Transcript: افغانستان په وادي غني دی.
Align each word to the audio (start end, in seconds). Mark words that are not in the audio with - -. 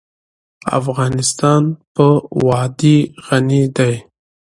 افغانستان 0.79 1.63
په 1.95 2.05
وادي 2.47 2.97
غني 3.25 3.63
دی. 3.77 3.93